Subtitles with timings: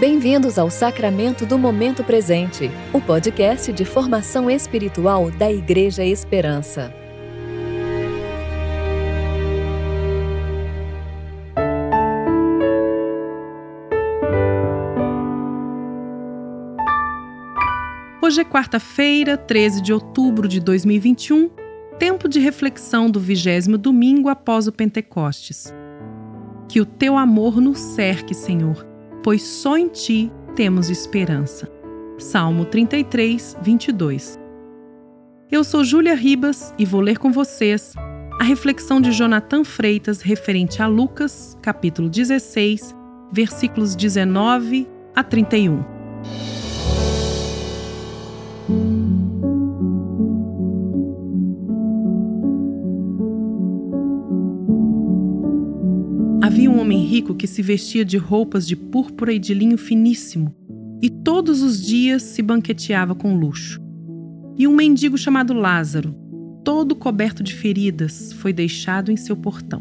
[0.00, 6.90] Bem-vindos ao Sacramento do Momento Presente, o podcast de formação espiritual da Igreja Esperança.
[18.22, 21.50] Hoje é quarta-feira, 13 de outubro de 2021,
[21.98, 25.74] tempo de reflexão do vigésimo domingo após o Pentecostes.
[26.70, 28.88] Que o teu amor nos cerque, Senhor
[29.22, 31.70] pois só em ti temos esperança.
[32.18, 34.38] Salmo 33, 22.
[35.50, 37.94] Eu sou Júlia Ribas e vou ler com vocês
[38.38, 42.94] a reflexão de Jonathan Freitas referente a Lucas, capítulo 16,
[43.32, 45.84] versículos 19 a 31.
[56.50, 60.52] Havia um homem rico que se vestia de roupas de púrpura e de linho finíssimo,
[61.00, 63.80] e todos os dias se banqueteava com luxo.
[64.58, 66.12] E um mendigo chamado Lázaro,
[66.64, 69.80] todo coberto de feridas, foi deixado em seu portão.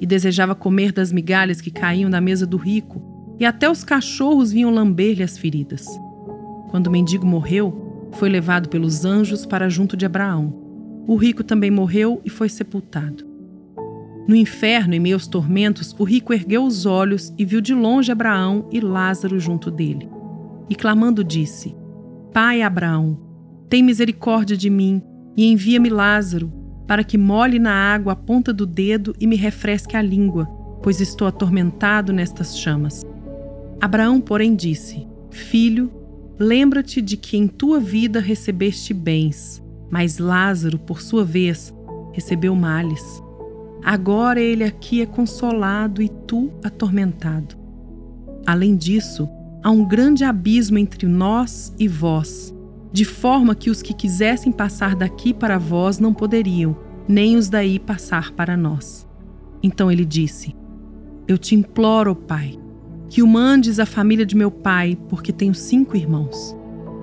[0.00, 4.52] E desejava comer das migalhas que caíam da mesa do rico, e até os cachorros
[4.52, 5.88] vinham lamber-lhe as feridas.
[6.70, 10.54] Quando o mendigo morreu, foi levado pelos anjos para junto de Abraão.
[11.04, 13.27] O rico também morreu e foi sepultado.
[14.28, 18.68] No inferno, em meus tormentos, o rico ergueu os olhos e viu de longe Abraão
[18.70, 20.06] e Lázaro junto dele.
[20.68, 21.74] E clamando disse:
[22.30, 23.18] Pai Abraão,
[23.70, 25.02] tem misericórdia de mim
[25.34, 26.52] e envia-me Lázaro,
[26.86, 30.44] para que molhe na água a ponta do dedo e me refresque a língua,
[30.82, 33.06] pois estou atormentado nestas chamas.
[33.80, 35.90] Abraão, porém, disse: Filho,
[36.38, 41.72] lembra-te de que em tua vida recebeste bens, mas Lázaro, por sua vez,
[42.12, 43.26] recebeu males.
[43.88, 47.56] Agora ele aqui é consolado e tu atormentado.
[48.46, 49.26] Além disso,
[49.62, 52.54] há um grande abismo entre nós e vós,
[52.92, 56.76] de forma que os que quisessem passar daqui para vós não poderiam,
[57.08, 59.08] nem os daí passar para nós.
[59.62, 60.54] Então ele disse:
[61.26, 62.58] Eu te imploro, Pai,
[63.08, 66.54] que o mandes à família de meu pai, porque tenho cinco irmãos.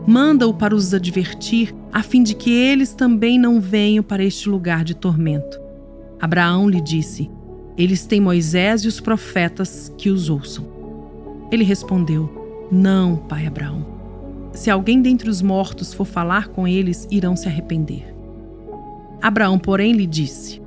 [0.06, 4.84] Manda-o para os advertir, a fim de que eles também não venham para este lugar
[4.84, 5.65] de tormento.
[6.20, 7.30] Abraão lhe disse:
[7.78, 10.66] Eles têm Moisés e os profetas que os ouçam.
[11.52, 13.86] Ele respondeu: Não, pai Abraão.
[14.54, 18.16] Se alguém dentre os mortos for falar com eles, irão se arrepender.
[19.22, 20.62] Abraão, porém, lhe disse: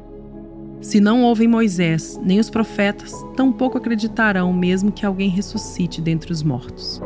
[0.81, 6.43] Se não ouvem Moisés nem os profetas, tampouco acreditarão, mesmo que alguém ressuscite dentre os
[6.43, 7.01] mortos.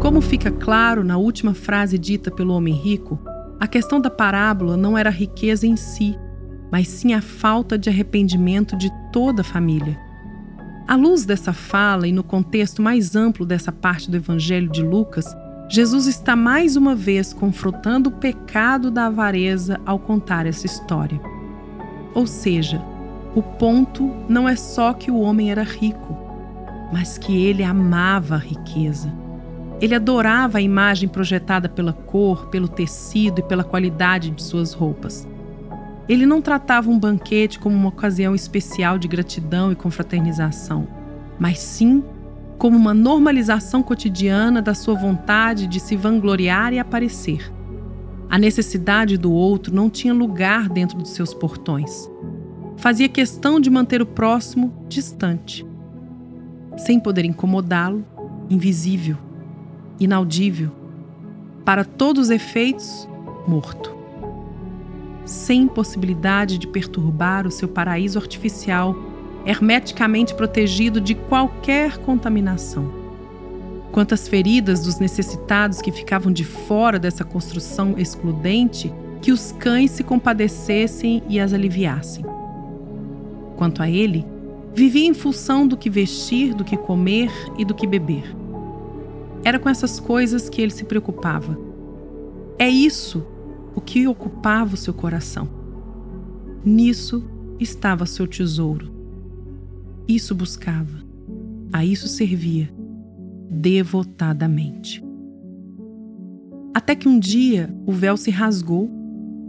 [0.00, 3.18] Como fica claro na última frase dita pelo homem rico,
[3.62, 6.18] a questão da parábola não era a riqueza em si,
[6.68, 9.96] mas sim a falta de arrependimento de toda a família.
[10.88, 15.24] À luz dessa fala e no contexto mais amplo dessa parte do Evangelho de Lucas,
[15.70, 21.20] Jesus está mais uma vez confrontando o pecado da avareza ao contar essa história.
[22.16, 22.82] Ou seja,
[23.32, 26.18] o ponto não é só que o homem era rico,
[26.92, 29.21] mas que ele amava a riqueza.
[29.82, 35.26] Ele adorava a imagem projetada pela cor, pelo tecido e pela qualidade de suas roupas.
[36.08, 40.86] Ele não tratava um banquete como uma ocasião especial de gratidão e confraternização,
[41.36, 42.00] mas sim
[42.58, 47.52] como uma normalização cotidiana da sua vontade de se vangloriar e aparecer.
[48.30, 52.08] A necessidade do outro não tinha lugar dentro dos seus portões.
[52.76, 55.66] Fazia questão de manter o próximo distante,
[56.76, 58.04] sem poder incomodá-lo,
[58.48, 59.31] invisível
[59.98, 60.70] inaudível,
[61.64, 63.08] para todos os efeitos,
[63.46, 63.94] morto.
[65.24, 68.96] Sem possibilidade de perturbar o seu paraíso artificial,
[69.46, 72.90] hermeticamente protegido de qualquer contaminação.
[73.92, 80.02] Quantas feridas dos necessitados que ficavam de fora dessa construção excludente que os cães se
[80.02, 82.24] compadecessem e as aliviassem.
[83.56, 84.26] Quanto a ele,
[84.74, 88.41] vivia em função do que vestir, do que comer e do que beber.
[89.44, 91.58] Era com essas coisas que ele se preocupava.
[92.58, 93.26] É isso
[93.74, 95.48] o que ocupava o seu coração.
[96.64, 97.24] Nisso
[97.58, 98.92] estava seu tesouro.
[100.06, 101.02] Isso buscava,
[101.72, 102.72] a isso servia,
[103.50, 105.02] devotadamente.
[106.74, 108.90] Até que um dia o véu se rasgou,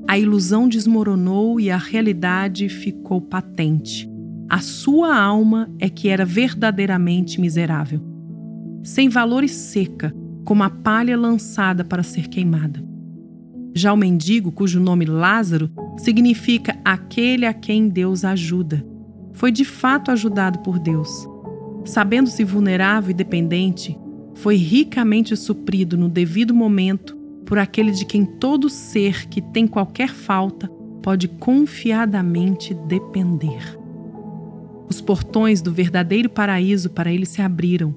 [0.08, 4.10] a ilusão desmoronou e a realidade ficou patente.
[4.50, 8.13] A sua alma é que era verdadeiramente miserável
[8.84, 10.14] sem valor e seca,
[10.44, 12.84] como a palha lançada para ser queimada.
[13.74, 18.86] Já o mendigo, cujo nome Lázaro significa aquele a quem Deus ajuda,
[19.32, 21.28] foi de fato ajudado por Deus.
[21.86, 23.98] Sabendo-se vulnerável e dependente,
[24.36, 27.16] foi ricamente suprido no devido momento
[27.46, 30.68] por aquele de quem todo ser que tem qualquer falta
[31.02, 33.78] pode confiadamente depender.
[34.90, 37.94] Os portões do verdadeiro paraíso para ele se abriram,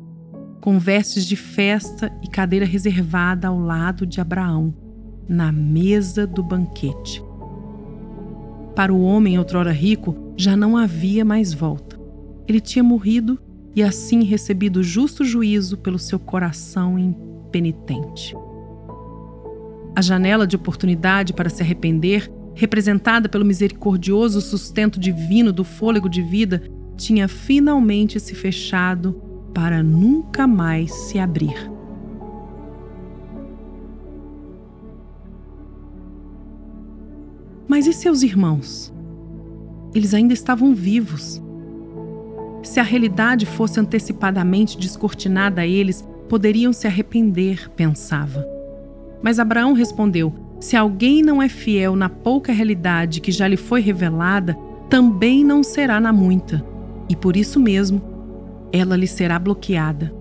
[0.60, 4.74] com vestes de festa e cadeira reservada ao lado de Abraão,
[5.28, 7.22] na mesa do banquete.
[8.74, 11.98] Para o homem outrora rico, já não havia mais volta.
[12.46, 13.38] Ele tinha morrido
[13.74, 18.36] e assim recebido justo juízo pelo seu coração impenitente.
[19.94, 26.22] A janela de oportunidade para se arrepender, representada pelo misericordioso sustento divino do fôlego de
[26.22, 26.62] vida,
[26.96, 29.22] tinha finalmente se fechado
[29.56, 31.72] para nunca mais se abrir.
[37.66, 38.92] Mas e seus irmãos?
[39.94, 41.42] Eles ainda estavam vivos.
[42.62, 48.46] Se a realidade fosse antecipadamente descortinada a eles, poderiam se arrepender, pensava.
[49.22, 53.80] Mas Abraão respondeu: Se alguém não é fiel na pouca realidade que já lhe foi
[53.80, 54.54] revelada,
[54.90, 56.62] também não será na muita,
[57.08, 58.15] e por isso mesmo
[58.72, 60.12] ela lhe será bloqueada.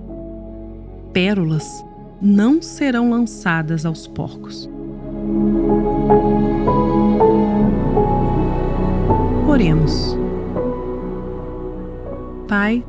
[1.14, 1.86] Pérolas
[2.22, 4.70] não serão lançadas aos porcos.
[9.48, 10.18] Oremos.
[12.48, 12.84] Pai,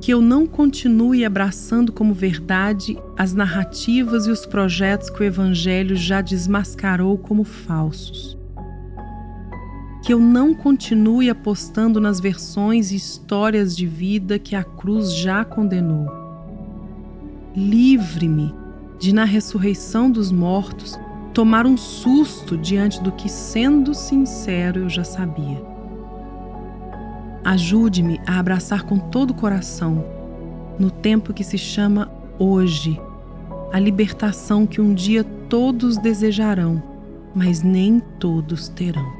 [0.00, 5.94] que eu não continue abraçando como verdade as narrativas e os projetos que o Evangelho
[5.94, 8.39] já desmascarou como falsos.
[10.10, 15.44] Que eu não continue apostando nas versões e histórias de vida que a cruz já
[15.44, 16.10] condenou.
[17.54, 18.52] Livre-me
[18.98, 20.98] de, na ressurreição dos mortos,
[21.32, 25.62] tomar um susto diante do que, sendo sincero, eu já sabia.
[27.44, 30.04] Ajude-me a abraçar com todo o coração,
[30.76, 33.00] no tempo que se chama hoje,
[33.72, 36.82] a libertação que um dia todos desejarão,
[37.32, 39.19] mas nem todos terão.